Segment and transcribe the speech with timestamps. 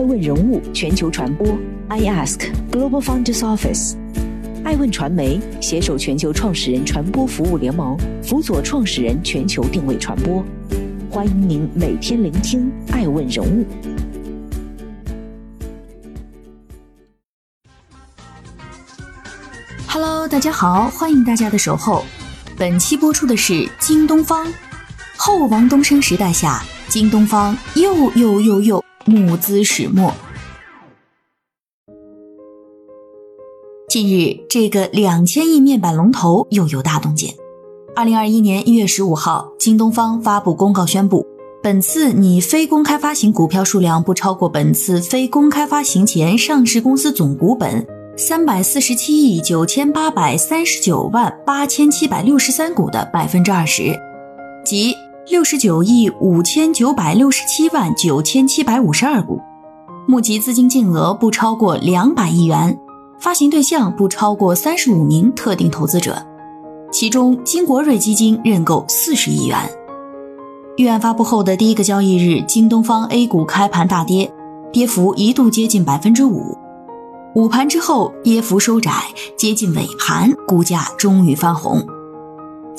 [0.00, 1.46] 爱问人物全球传播
[1.88, 3.96] ，I Ask Global Founders Office，
[4.64, 10.42] 爱问传媒携手全球创始人传播服务联盟，辅佐创始人全球定位传播。
[11.10, 13.66] 欢迎您每天聆听爱问人物。
[19.86, 22.06] Hello，大家好，欢迎大家的守候。
[22.56, 24.50] 本期播出的是京东方
[25.18, 28.82] 后王东升时代下，京东方又又又又。
[29.10, 30.14] 募资始末。
[33.88, 37.34] 近日，这个两千亿面板龙头又有大动静。
[37.96, 41.26] 二零二一年一月十五号，京东方发布公告宣布，
[41.60, 47.84] 本次拟非公开发行股票数量不超过本次非公开发行前上市公司总股本
[48.16, 53.98] 三百四十七亿九千八百三十九万八千七百六十三股的百分之二十，
[54.64, 54.94] 即。
[55.28, 59.38] 六十九亿五千九百六十七万九千七百五十二股，
[60.08, 62.76] 募集资金净额不超过两百亿元，
[63.18, 66.20] 发行对象不超过三十五名特定投资者，
[66.90, 69.58] 其中金国瑞基金认购四十亿元。
[70.76, 74.32] 预案发布后的第一个交易日，京东方 A 股开盘大跌，
[74.72, 76.56] 跌幅一度接近百分之五，
[77.34, 78.90] 午盘之后跌幅收窄，
[79.36, 81.86] 接近尾盘，股价终于翻红。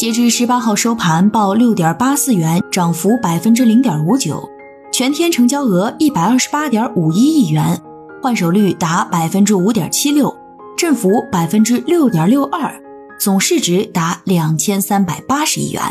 [0.02, 4.50] 截至十八号收盘报六点八四元，涨幅百分之零点五九，
[4.92, 7.80] 全天成交额一百二十八点五一亿元，
[8.20, 10.36] 换手率达百分之五点七六，
[10.76, 12.74] 振幅百分之六点六二，
[13.20, 15.84] 总市值达两千三百八十亿元。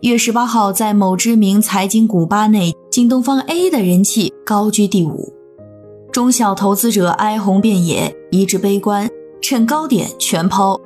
[0.00, 5.32] 月十八号，在某知名财经股吧内，京东方 A 的人气高居第五，
[6.10, 9.08] 中小投资者哀鸿遍野，一致悲观，
[9.40, 10.80] 趁高点全抛。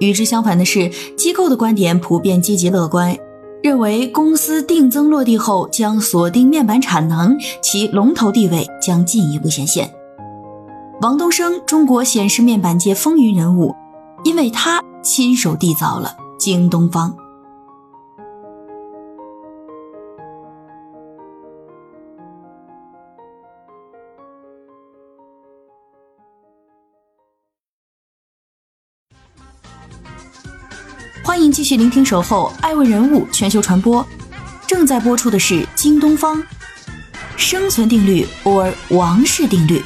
[0.00, 3.16] 与之相反的是，机构的观点普遍积极乐观，
[3.62, 9.90] 认为公司定增落地后将锁定面板产能，其龙头地位将进一步显现。
[11.00, 13.74] 王东升，中国显示面板界风云人物，
[14.24, 17.14] 因为他亲手缔造了京东方。
[31.26, 34.00] 欢迎继续聆听《守候爱问人物全球传播》，
[34.64, 36.40] 正在播出的是京东方
[37.36, 39.82] 生存定律 or 王氏定律。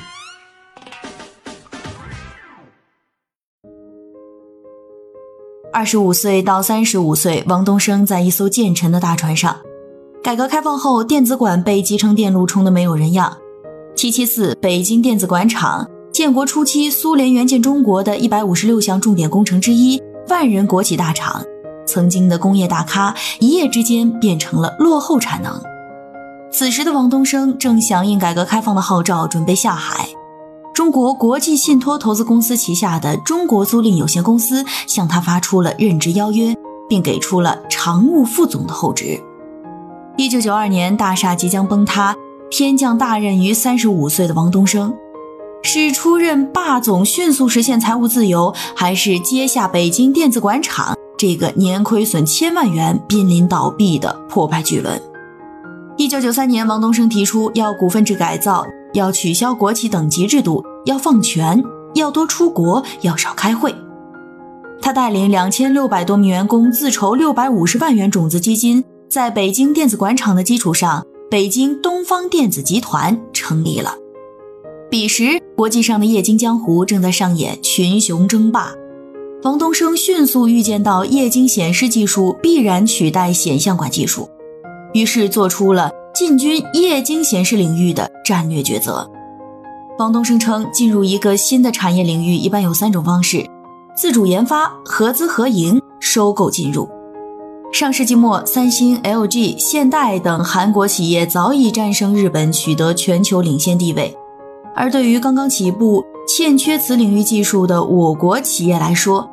[5.73, 9.57] 二十五岁到三十五岁，王东升在一艘建成的大船上。
[10.22, 13.39] 改革开放后，电子管被集成电路冲得没有人样。
[13.97, 19.99] 七七四北京电子管厂，建国初期苏联援建中国的一百五十六项重点工程之一。
[20.28, 21.42] 万人国企大厂，
[21.86, 25.60] 曾经的工业大咖，一夜之间变成了落后产能。
[26.53, 30.09] 此时的王东升正响应改革开放的号召，准备下海。
[30.75, 36.56] 中国国际信托投资公司旗下的中国租赁有限公司向他发出了任职邀约，
[36.88, 39.20] 并给出了常务副总的厚职。
[40.16, 42.16] 一九九二年，大厦即将崩塌，
[42.50, 44.94] 天降大任于三十五岁的王东升。
[45.62, 55.00] 是出任霸总，迅速实现财务自由，还是接下北京电子管厂这个年亏损千万元、濒临倒闭的破败巨轮？
[55.97, 61.62] 一九九三年，王东升提出要股份制改造，要取消国企等级制度，要放权，
[61.94, 63.75] 要多出国，要少开会。
[64.81, 73.94] 他带领两千六百多名员工自筹六百五十万元种子基金，在北京电子管厂的基础上，北京东方电子集团成立了。
[74.91, 78.73] 彼时，国际上的液晶江湖正在上演群雄争霸。
[79.45, 84.28] 王东升迅速预见到液晶显示技术必然取代显像管技术，
[84.93, 89.09] 于是做出了进军液晶显示领域的战略抉择。
[90.01, 93.47] 王东升称，进入一个新的产业领域一般有三种方式：
[93.97, 96.89] 自主研发、合资合营、收购进入。
[97.72, 104.16] 上世纪末，三星、LG、现代等韩国企业早已战胜日本，取得全球领先地位。
[104.80, 109.28] 而对于刚刚起步、欠缺此领域技术的我国企业来说，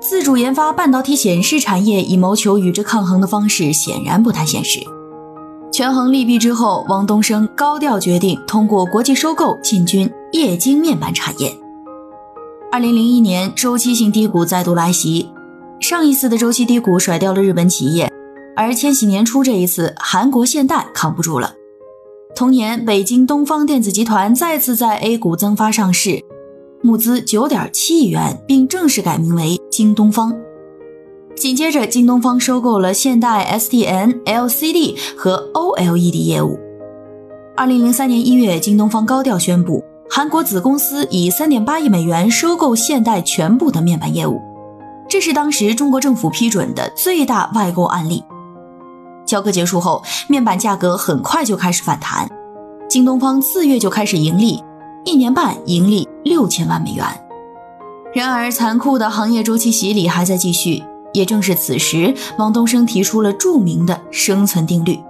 [0.00, 4.78] 自主研发半导体显示产业以谋求与之抗衡的方式，显然不太现实。
[5.72, 11.52] 权衡利弊之后，王东升高调决定通过国际收购进军液晶面板产业。
[12.70, 15.28] 二零零一年，周期性低谷再度来袭，
[15.80, 18.08] 上一次的周期低谷甩掉了日本企业，
[18.54, 21.54] 而千禧年初这一次，韩国现代扛不住了。
[22.42, 26.20] 同年，北京东方电子集团再次在 A 股增发上市，
[26.82, 30.34] 募资九点七亿元，并正式改名为京东方。
[31.36, 36.58] 紧接着，京东方收购了现代 SDN、LCD 和 OLED 业务。
[37.56, 44.40] 二零零三年一月，京东方高调宣布，韩国子公司以三点八亿美元收购现代全部的面板业务，
[45.08, 48.24] 这是当时中国政府批准的最大外购案例。
[49.32, 52.28] 交割结束后，面板价格很快就开始反弹，
[52.86, 54.62] 京东方四月就开始盈利，
[55.06, 57.06] 一年半盈利六千万美元。
[58.12, 60.84] 然而，残酷的行业周期洗礼还在继续。
[61.14, 65.00] 也正是此时，王东升提出了著名的生存定律：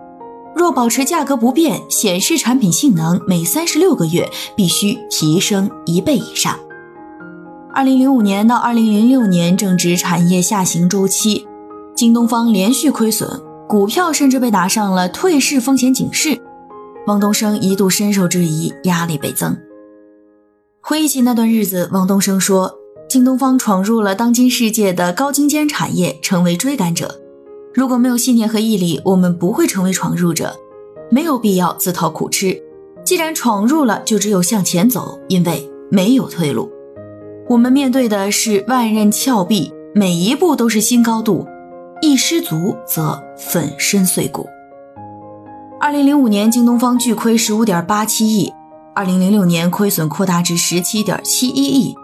[0.55, 6.57] 若保持价格不变，显示产品性能每三十六个月必须提升一倍以上。
[7.75, 11.45] 二零零五年到二零零六年正值产业下行周期，
[11.97, 13.29] 京东方连续亏损，
[13.73, 16.39] 股票甚至被打上了退市风险警示。
[17.07, 19.57] 王东升一度深受质疑，压力倍增。
[20.83, 22.75] 回忆起那段日子，王东升说。
[23.09, 27.19] 京东方闯入了当今世界的高精尖产业，成为追赶者。
[27.73, 30.55] 如果没有信念和毅力，我们不会成为闯入者。
[31.11, 32.63] 没有必要自讨苦吃。
[33.03, 36.71] 既然闯入了，就只有向前走，因为没有退路。
[37.49, 41.47] 我们面对的是万仞峭壁，每一步都是新高度，
[42.05, 44.45] 一失足则粉身碎骨。
[45.81, 48.53] 二零零五年，京东方巨亏十五点八七亿；
[48.93, 51.95] 二零零六年，亏损扩大至十七点七一亿。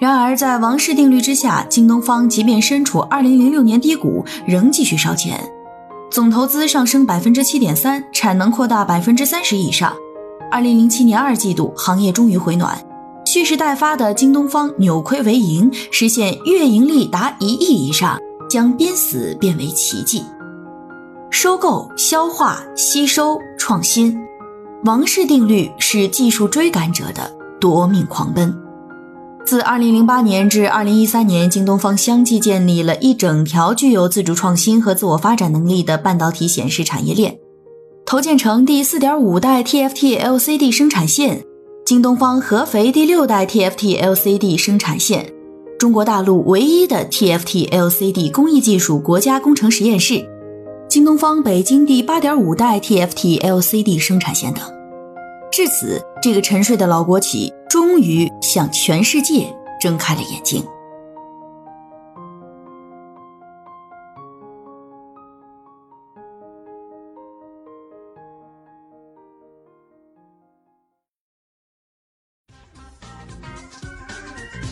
[0.00, 5.40] 然而，在王氏定律之下，京东方即便身处2006年低谷，仍继续烧钱，
[6.10, 9.94] 总投资上升百分之七点三，产能扩大百分之三十以上。
[10.50, 12.76] 2007年二季度，行业终于回暖，
[13.24, 20.22] 蓄势待发的京东方扭亏为盈，实现月盈利达一亿以上，将濒死变为奇迹。
[21.30, 24.16] 收购、消化、吸收、创新，
[24.84, 28.54] 王氏定律是技术追赶者的夺命狂奔。
[29.44, 37.38] 自2008年至2013年，京东方相继建立了一整条具有自主创新和自我发展能力的半导体显示产业链，
[38.04, 41.44] 投建成第四点五代 TFT LCD 生产线，
[41.84, 45.32] 京东方合肥第六代 TFT LCD 生产线，
[45.78, 50.26] 中国大陆唯一的 TFT LCD 工艺技术国家工程实验室，
[50.88, 54.62] 京东方北京第八点五代 TFT LCD 生产线等。
[55.52, 57.52] 至此，这个沉睡的老国企。
[57.68, 60.64] 终于向全世界睁开了眼睛。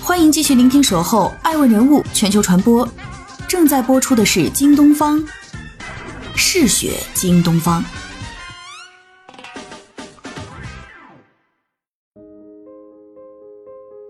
[0.07, 2.87] 欢迎继续聆听《守候爱问人物全球传播》，
[3.49, 5.25] 正在播出的是京东方，
[6.37, 7.83] 嗜血京东方。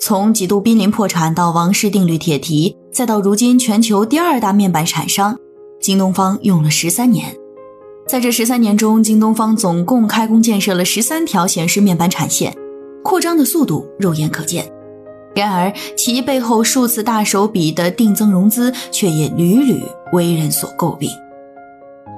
[0.00, 5.38] 从几度濒临破产到王室定律铁蹄，再到如今全球第二大面板厂商，
[5.81, 7.37] 京东方用了十三年。
[8.08, 12.52] 在这十三年中，京东方总共开工建设了十三条显示面板产线，
[13.05, 14.73] 扩张的速度肉眼可见。
[15.34, 19.82] 然而，其背后数次大手笔的定增融资，却也屡屡
[20.12, 21.10] 为人所诟病。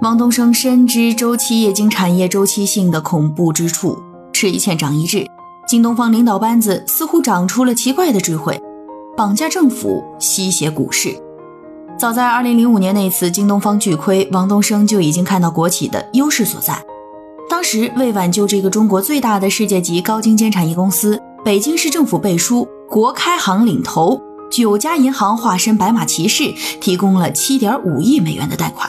[0.02, 3.98] 王东升深知周期液晶产业周期性的恐怖之处，
[4.32, 5.26] 吃一堑长一智。
[5.66, 8.60] 京东方领导班子似乎长出了奇怪的智慧，
[9.16, 11.16] 绑架政府，吸血股市。
[11.98, 16.78] 早在2005年那次京东方巨亏，王东升就已经看到国企的优势所在。
[17.48, 28.88] 当时为挽救这个中国最大的世界级高精尖产业公司，北京市政府背书，国开行领投，九家银行化身白马骑士，提供了7.5亿美元的贷款。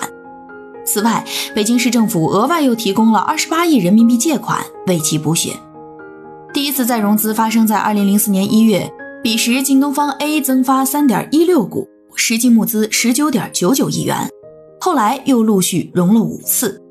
[0.86, 1.25] 此外，
[1.56, 5.54] 北京市政府额外又提供了28亿人民币借款，为其补血。
[6.54, 8.89] 第一次再融资发生在二零零四年一月，
[9.24, 14.30] 彼时京东方 A 增发三点一六股，实际募资十九点九九亿元。
[14.80, 16.82] 后来又陆续融了五次，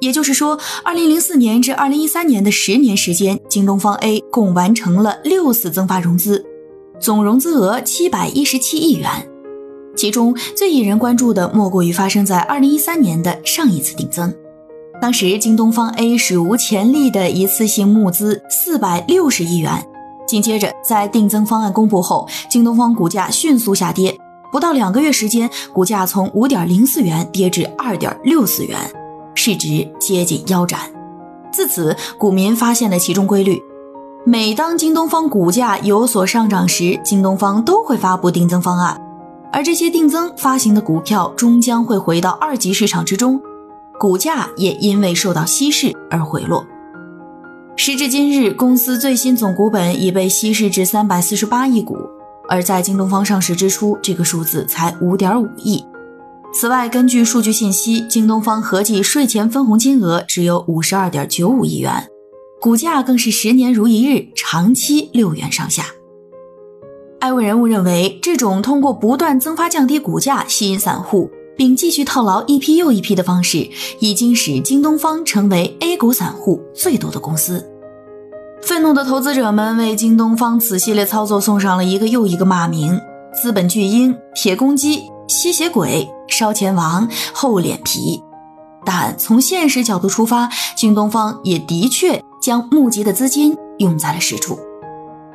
[0.00, 6.44] 也就是说，二零零四年至二零一三年的十年时间，京东方 A 共完成了六次增发融资，
[7.00, 9.10] 总融资额七百一十七亿元。
[9.96, 14.32] 其中最引人关注的，莫过于发生在二零一三年的上一次定增。
[15.00, 19.72] 当时京东方 A 史无前例的一次性募资四百六十亿元，
[20.28, 24.16] 紧接着在定增方案公布后，京东方股价迅速下跌，
[24.52, 28.78] 不到两个月时间，股价从五点零四元跌至二点六四元，
[29.38, 30.80] 市值接近腰斩。
[31.52, 33.62] 自此，股民发现了其中规律：
[34.26, 39.00] 每当京东方股价有所上涨时，京东方都会发布定增方案，
[39.52, 43.40] 而这些定增发行的股票终将会回到二级市场之中。
[43.96, 46.66] 股价也因为受到稀释而回落。
[47.76, 51.96] 时至今日，公司最新总股本已被稀释至三百四十八亿股，
[52.48, 55.84] 而在京东方上市之初，这个数字才五点五亿。
[56.52, 62.08] 此外，根据数据信息，京东方合计税前分红金额只有五十二点九五亿元，
[62.60, 65.84] 股价更是十年如一日，长期六元上下。
[67.20, 73.68] 艾问人物认为，这种通过不断增发降低股价吸引散户，并继续套牢一批又一批的方式，
[74.00, 77.64] 已经使京东方成为 A 股散户最多的公司。
[78.62, 82.98] 愤怒的投资者们为京东方此系列操作送上了一个又一个骂名：
[83.40, 88.22] 资本巨婴、铁公鸡、吸血鬼、烧钱王、厚脸皮。
[88.84, 94.58] 但从现实角度出发，京东方也的确将募集的资金用在了实处。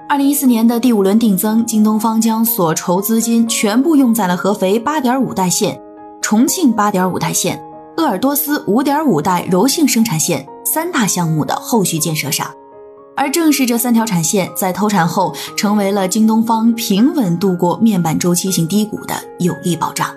[0.10, 5.80] 二零一四年的第五轮定增，京东方将所筹资金全部用在了合肥八点五代线、
[6.22, 7.64] 重庆八点五代线、
[7.98, 12.48] 鄂尔多斯五点五代柔性生产线三大项目的后续建设上，
[13.16, 20.08] 而正是这三条产线在投产后，成为了京东方平稳度过面板周期性低谷的有力保障。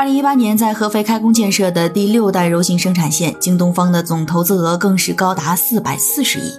[0.00, 6.50] 二零一八年在合肥开工建设的第六代柔性生产线，京东方的总投资额更是高达四百四十亿。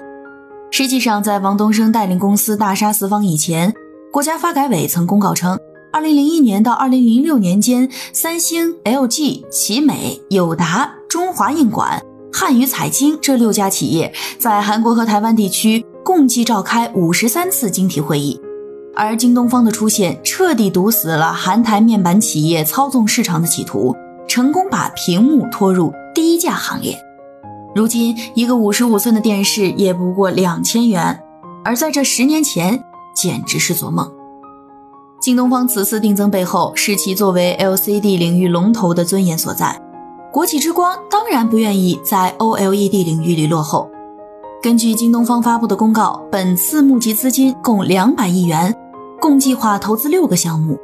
[0.70, 3.74] 实际上，在王东升带领公司大杀四方以前，
[4.14, 5.58] 国家发改委曾公告称
[5.92, 12.00] ，2001年到2006年间，三星、LG、奇美、友达、中华印管、
[12.32, 18.40] 汉语彩晶这六家企业在韩国和台湾地区共计召开五十三次晶体会议，
[18.96, 23.96] 而京东方的出现彻底堵死了韩台面板企业操纵市场的企图，
[24.28, 26.98] 成功把屏幕拖入低价行列。
[27.74, 31.24] 如今，一个五十五寸的电视也不过两千元，
[31.64, 32.84] 而在这十年前，
[33.16, 34.12] 简直是做梦。
[35.22, 39.80] 京东方此次定增背后，是其作为 LCD 领域龙头的尊严所在。
[40.34, 43.90] 国企之光当然不愿意在 OLED 领域里落后。
[44.62, 48.76] 根据京东方发布的公告，本次募集资金共两百亿元，
[49.22, 50.80] 共计划投资六个项目，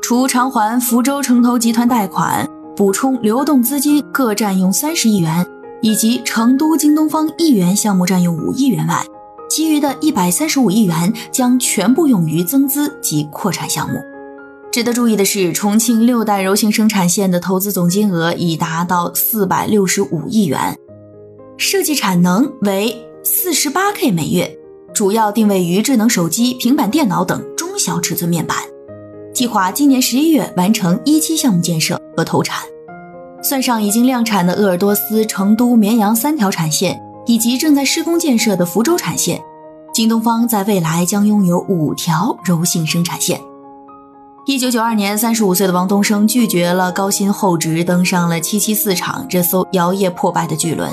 [0.00, 5.44] 除偿还福州城投集团贷款、补充流动资金各占用三十亿元。
[5.82, 9.04] 以及成都京东方亿元项目占用五亿元外，
[9.48, 14.00] 其余的一百三十五亿元将全部用于增资及扩产项目。
[14.72, 20.76] 值得注意的是，重庆六代柔性生产线的投资总金额已达到四百六十五亿元，
[21.58, 24.58] 设计产能为四十八 K 每月，
[24.94, 27.44] 主要定位于智能手机、平板电脑等
[27.78, 28.56] 小尺寸面板。
[29.34, 32.64] 计划今年十一月完成一期项目建设和投产。
[33.42, 39.40] 算上已经量产的鄂尔多斯、成都、绵阳三条产线，以及正在施工建设的福州产线，
[39.92, 43.40] 京东方在未来将拥有五条柔性生产线。
[44.46, 50.90] 一九九二年，三十五岁的王东升拒绝了高薪厚职，登上了七七四厂这艘摇曳破败的巨轮，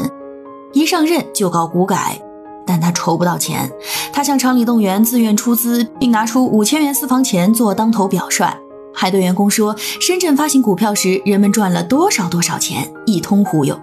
[0.73, 2.21] 一上任就搞股改，
[2.65, 3.69] 但他筹不到钱，
[4.11, 8.45] 他向厂里动员，自愿出资，并拿出五千元私房钱做当头表率。
[8.93, 13.77] 还对员工说，深圳发行股票时，人们赚了多少多少钱，一通忽悠。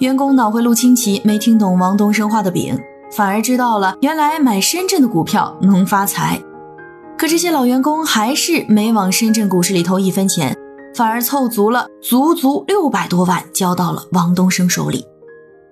[0.00, 2.78] 员工脑回路清奇，没听懂王东升画的饼，
[3.12, 6.42] 反而知道了原来买深圳的股票能发财。
[7.16, 10.54] 可这些老员工还是没往深圳股市里投一分钱，
[10.94, 15.06] 反而凑足了足足六百多万交到了王东升手里。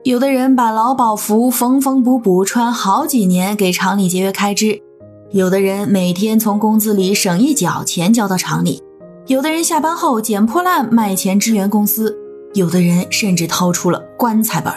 [0.05, 4.83] 有的人把劳保服缝缝补补穿好几年，给厂里节约开支。
[5.31, 8.83] 有的人每天从工资里省一角钱交到厂里，
[9.29, 12.15] 有的人下班后捡破烂卖钱支援公司，
[12.53, 14.71] 有的人甚至掏出了棺材本。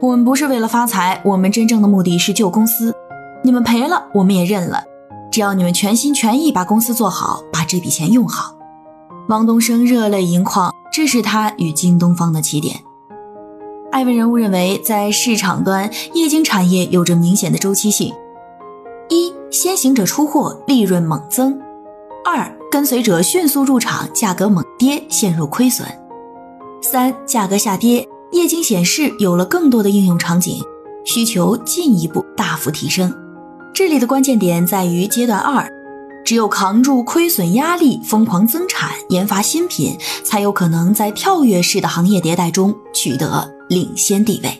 [0.00, 2.94] 我们不是为了发财，我们真正的目的是救公司。
[3.42, 4.84] 你们赔了，我们也认了，
[5.32, 8.54] 只要你们全心全意把公司做好，把这笔钱用好。
[9.28, 12.76] 王东升热泪盈眶，这是他与京东方的起点。
[13.94, 18.12] 艾文人物认为，在市场端，液晶产业有着明显的周期性。
[19.08, 21.56] 一先行者出货，利润猛增；
[22.24, 25.86] 二跟随者迅速入场，价格猛跌，陷入亏损；
[26.82, 30.60] 三价格下跌，液晶显示有了更多的应用场景，
[31.04, 33.14] 需求进一步大幅提升。
[33.72, 35.70] 这里的关键点在于阶段二，
[36.24, 44.50] 只有扛住亏损压力，疯狂增产，研发新品，才有可能在跳跃式的行业迭代中取得领先地位。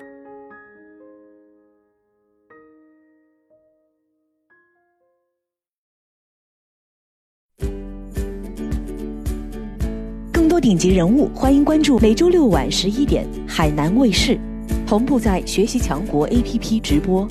[10.32, 14.38] 更多顶级人物，欢迎关注每周六晚十一点海南卫视，
[14.86, 17.28] 同步在学习强国 APP 直播。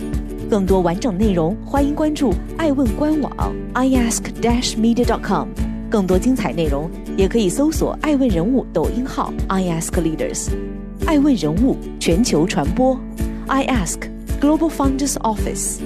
[0.47, 5.47] 更多完整内容，欢迎关注爱问官网 iask-media.com。
[5.89, 6.87] 更多精彩内容，
[7.17, 10.49] 也可以搜索爱问人物抖音号 iaskleaders。
[11.13, 12.99] 爱问人物全球传播
[13.47, 13.99] ，iask
[14.41, 15.77] Global Founders Office。